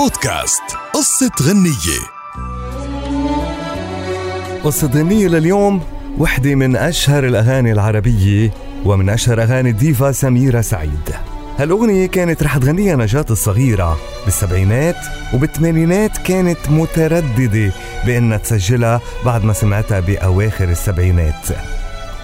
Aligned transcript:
بودكاست. 0.00 0.62
قصة 0.94 1.30
غنية. 1.42 2.00
قصة 4.64 4.86
غنية 4.86 5.28
لليوم 5.28 5.82
وحدة 6.18 6.54
من 6.54 6.76
أشهر 6.76 7.26
الأغاني 7.26 7.72
العربية 7.72 8.50
ومن 8.84 9.08
أشهر 9.08 9.42
أغاني 9.42 9.70
الديفا 9.70 10.12
سميرة 10.12 10.60
سعيد. 10.60 11.10
هالأغنية 11.58 12.06
كانت 12.06 12.42
رح 12.42 12.58
تغنيها 12.58 12.96
نجاة 12.96 13.26
الصغيرة 13.30 13.98
بالسبعينات 14.24 14.96
وبالثمانينات 15.34 16.18
كانت 16.18 16.70
مترددة 16.70 17.72
بأنها 18.06 18.38
تسجلها 18.38 19.00
بعد 19.24 19.44
ما 19.44 19.52
سمعتها 19.52 20.00
بأواخر 20.00 20.68
السبعينات. 20.68 21.46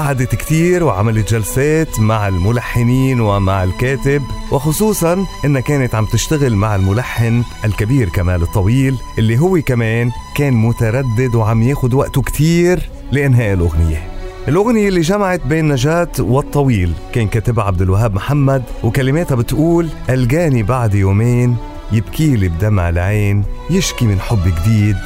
قعدت 0.00 0.34
كتير 0.34 0.84
وعملت 0.84 1.32
جلسات 1.34 2.00
مع 2.00 2.28
الملحنين 2.28 3.20
ومع 3.20 3.64
الكاتب 3.64 4.22
وخصوصا 4.52 5.26
انها 5.44 5.60
كانت 5.60 5.94
عم 5.94 6.04
تشتغل 6.04 6.56
مع 6.56 6.76
الملحن 6.76 7.42
الكبير 7.64 8.08
كمال 8.08 8.42
الطويل 8.42 8.96
اللي 9.18 9.38
هو 9.38 9.60
كمان 9.66 10.10
كان 10.34 10.54
متردد 10.54 11.34
وعم 11.34 11.62
ياخد 11.62 11.94
وقته 11.94 12.22
كتير 12.22 12.90
لإنهاء 13.12 13.54
الأغنية. 13.54 14.08
الأغنية 14.48 14.88
اللي 14.88 15.00
جمعت 15.00 15.40
بين 15.46 15.68
نجاة 15.68 16.08
والطويل 16.18 16.92
كان 17.12 17.28
كاتبها 17.28 17.64
عبد 17.64 17.82
الوهاب 17.82 18.14
محمد 18.14 18.62
وكلماتها 18.82 19.34
بتقول 19.34 19.88
ألقاني 20.10 20.62
بعد 20.62 20.94
يومين 20.94 21.56
يبكي 21.92 22.36
لي 22.36 22.48
بدمع 22.48 22.88
العين 22.88 23.44
يشكي 23.70 24.06
من 24.06 24.20
حب 24.20 24.42
جديد 24.46 24.96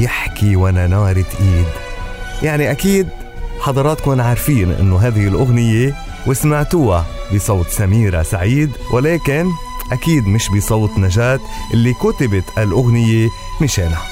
يحكي 0.00 0.56
وأنا 0.56 0.86
نارة 0.86 1.24
إيد. 1.40 1.66
يعني 2.42 2.70
أكيد 2.70 3.08
حضراتكم 3.60 4.20
عارفين 4.20 4.70
إنه 4.72 4.98
هذه 4.98 5.28
الأغنية 5.28 5.94
وسمعتوها 6.26 7.04
بصوت 7.34 7.68
سميرة 7.68 8.22
سعيد 8.22 8.70
ولكن 8.92 9.46
أكيد 9.92 10.26
مش 10.26 10.48
بصوت 10.56 10.98
نجاة 10.98 11.40
اللي 11.74 11.94
كتبت 11.94 12.44
الأغنية 12.58 13.28
مشانها 13.62 14.02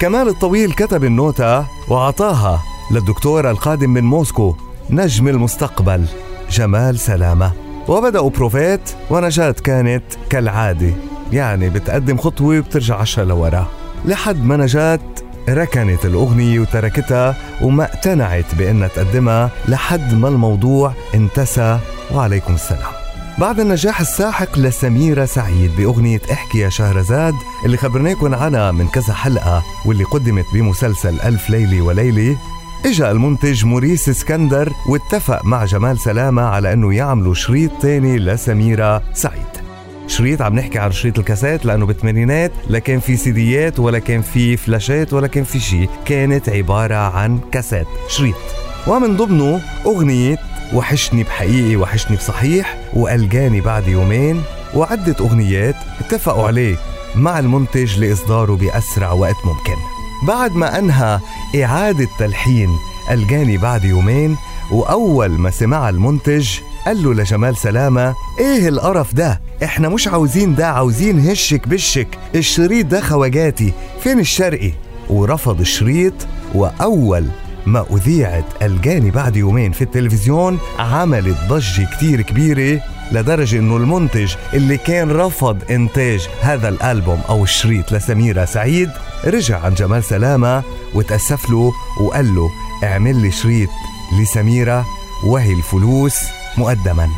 كمال 0.00 0.28
الطويل 0.28 0.72
كتب 0.72 1.04
النوتة 1.04 1.66
وعطاها 1.88 2.62
للدكتور 2.90 3.50
القادم 3.50 3.90
من 3.90 4.04
موسكو 4.04 4.54
نجم 4.90 5.28
المستقبل 5.28 6.06
جمال 6.50 6.98
سلامة. 6.98 7.52
وبدأوا 7.88 8.30
بروفات 8.30 8.90
ونجاة 9.10 9.50
كانت 9.50 10.02
كالعادة 10.30 10.94
يعني 11.32 11.70
بتقدم 11.70 12.16
خطوة 12.18 12.58
وبترجع 12.58 12.96
عشرة 12.96 13.24
لورا 13.24 13.66
لحد 14.04 14.44
ما 14.44 14.56
نجاة 14.56 15.00
ركنت 15.48 16.04
الأغنية 16.04 16.60
وتركتها 16.60 17.36
وما 17.62 17.84
اقتنعت 17.84 18.54
بأنها 18.54 18.88
تقدمها 18.88 19.50
لحد 19.68 20.14
ما 20.14 20.28
الموضوع 20.28 20.92
انتسى 21.14 21.78
وعليكم 22.14 22.54
السلام. 22.54 22.92
بعد 23.38 23.60
النجاح 23.60 24.00
الساحق 24.00 24.58
لسميرة 24.58 25.24
سعيد 25.24 25.70
بأغنية 25.76 26.20
احكي 26.32 26.58
يا 26.58 26.68
شهرزاد 26.68 27.34
اللي 27.64 27.76
خبرناكم 27.76 28.34
عنها 28.34 28.72
من 28.72 28.88
كذا 28.88 29.14
حلقة 29.14 29.62
واللي 29.86 30.04
قدمت 30.04 30.44
بمسلسل 30.54 31.20
ألف 31.20 31.50
ليلة 31.50 31.82
وليلة 31.82 32.36
إجا 32.86 33.10
المنتج 33.10 33.64
موريس 33.64 34.08
إسكندر 34.08 34.72
واتفق 34.88 35.44
مع 35.44 35.64
جمال 35.64 35.98
سلامة 35.98 36.42
على 36.42 36.72
إنه 36.72 36.94
يعملوا 36.94 37.34
شريط 37.34 37.70
تاني 37.80 38.18
لسميرة 38.18 39.02
سعيد. 39.14 39.39
شريط 40.10 40.42
عم 40.42 40.54
نحكي 40.54 40.78
عن 40.78 40.92
شريط 40.92 41.18
الكاسات 41.18 41.64
لأنه 41.66 41.86
بالثمانينات 41.86 42.52
لا 42.68 42.78
كان 42.78 43.00
في 43.00 43.16
سيديات 43.16 43.78
ولا 43.78 43.98
كان 43.98 44.22
في 44.22 44.56
فلاشات 44.56 45.12
ولا 45.12 45.26
كان 45.26 45.44
في 45.44 45.60
شيء 45.60 45.88
كانت 46.04 46.48
عبارة 46.48 46.94
عن 46.94 47.40
كاسات 47.52 47.86
شريط. 48.08 48.34
ومن 48.86 49.16
ضمنه 49.16 49.60
أغنية 49.86 50.38
وحشني 50.74 51.22
بحقيقي 51.22 51.76
وحشني 51.76 52.16
بصحيح 52.16 52.78
وألقاني 52.94 53.60
بعد 53.60 53.88
يومين 53.88 54.42
وعدة 54.74 55.16
أغنيات 55.20 55.74
اتفقوا 56.00 56.46
عليه 56.46 56.76
مع 57.16 57.38
المنتج 57.38 57.98
لإصداره 57.98 58.52
بأسرع 58.56 59.12
وقت 59.12 59.36
ممكن. 59.44 59.76
بعد 60.26 60.52
ما 60.56 60.78
أنهى 60.78 61.18
إعادة 61.64 62.08
تلحين 62.18 62.68
ألقاني 63.10 63.56
بعد 63.58 63.84
يومين 63.84 64.36
وأول 64.72 65.28
ما 65.30 65.50
سمعها 65.50 65.90
المنتج 65.90 66.48
قال 66.86 67.02
له 67.02 67.14
لجمال 67.14 67.56
سلامة 67.56 68.14
إيه 68.38 68.68
القرف 68.68 69.14
ده؟ 69.14 69.40
إحنا 69.64 69.88
مش 69.88 70.08
عاوزين 70.08 70.54
ده 70.54 70.66
عاوزين 70.68 71.30
هشك 71.30 71.68
بشك. 71.68 72.08
الشريط 72.34 72.86
ده 72.86 73.00
خواجاتي 73.00 73.72
فين 74.02 74.18
الشرقي؟ 74.18 74.72
ورفض 75.10 75.60
الشريط 75.60 76.12
وأول 76.54 77.26
ما 77.66 77.86
أذيعت 77.92 78.44
الجاني 78.62 79.10
بعد 79.10 79.36
يومين 79.36 79.72
في 79.72 79.82
التلفزيون 79.82 80.58
عملت 80.78 81.36
ضجة 81.48 81.88
كتير 81.96 82.22
كبيرة 82.22 82.80
لدرجة 83.12 83.58
إنه 83.58 83.76
المنتج 83.76 84.34
اللي 84.54 84.76
كان 84.76 85.10
رفض 85.10 85.58
إنتاج 85.70 86.28
هذا 86.40 86.68
الألبوم 86.68 87.20
أو 87.28 87.44
الشريط 87.44 87.92
لسميرة 87.92 88.44
سعيد 88.44 88.90
رجع 89.24 89.58
عن 89.60 89.74
جمال 89.74 90.04
سلامة 90.04 90.62
وتأسف 90.94 91.50
له 91.50 91.72
وقال 92.00 92.34
له 92.34 92.50
اعمل 92.84 93.16
لي 93.16 93.30
شريط 93.30 93.68
لسميرة 94.20 94.86
وهي 95.24 95.52
الفلوس. 95.52 96.20
مقدما. 96.58 97.08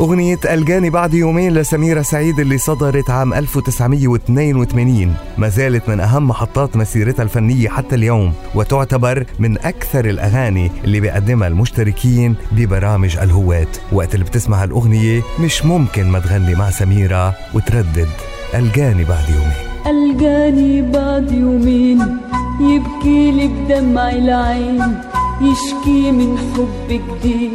أغنية 0.00 0.38
ألقاني 0.44 0.90
بعد 0.90 1.14
يومين 1.14 1.52
لسميرة 1.52 2.02
سعيد 2.02 2.40
اللي 2.40 2.58
صدرت 2.58 3.10
عام 3.10 3.34
1982 3.34 5.14
ما 5.38 5.48
زالت 5.48 5.88
من 5.88 6.00
أهم 6.00 6.28
محطات 6.28 6.76
مسيرتها 6.76 7.22
الفنية 7.22 7.68
حتى 7.68 7.94
اليوم 7.94 8.32
وتعتبر 8.54 9.26
من 9.38 9.58
أكثر 9.58 10.04
الأغاني 10.04 10.70
اللي 10.84 11.00
بيقدمها 11.00 11.48
المشتركين 11.48 12.36
ببرامج 12.52 13.16
الهوات. 13.16 13.76
وقت 13.92 14.14
اللي 14.14 14.24
بتسمع 14.24 14.64
الأغنية 14.64 15.22
مش 15.40 15.64
ممكن 15.64 16.06
ما 16.06 16.18
تغني 16.18 16.54
مع 16.54 16.70
سميرة 16.70 17.34
وتردد. 17.54 18.08
ألقاني 18.54 19.04
بعد 19.04 19.28
يومين. 19.28 19.52
ألقاني 19.86 20.82
بعد 20.82 21.32
يومين 21.32 22.18
يبكي 22.60 23.30
لي 23.32 23.48
بدمع 23.48 24.10
العين 24.10 24.98
يشكي 25.40 26.10
من 26.12 26.38
حب 26.38 26.88
جديد. 26.88 27.52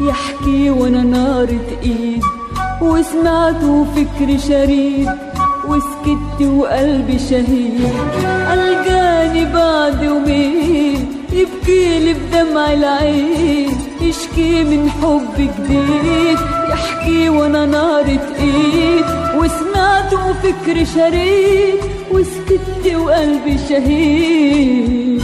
يحكي 0.00 0.70
وأنا 0.70 1.02
نارة 1.02 1.78
ايد 1.82 2.22
وسمعت 2.82 3.64
وفكري 3.64 4.38
شريد 4.38 5.08
وسكت 5.68 6.42
وقلبي 6.42 7.18
شهيد 7.18 7.92
ألقاني 8.52 9.44
بعد 9.44 10.02
يومين 10.02 11.12
يبكي 11.32 11.98
لي 11.98 12.14
بدمع 12.14 12.72
العين 12.72 13.78
يشكي 14.00 14.64
من 14.64 14.90
حب 14.90 15.34
جديد. 15.38 16.38
يحكي 16.70 17.28
وأنا 17.28 17.66
نارة 17.66 18.20
ايد 18.38 19.04
وسمعت 19.36 20.14
وفكري 20.14 20.86
شريد 20.86 21.80
وسكت 22.12 22.94
وقلبي 22.94 23.58
شهيد 23.68 25.22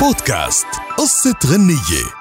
بودكاست 0.00 0.66
قصة 0.98 1.34
غنية. 1.46 2.15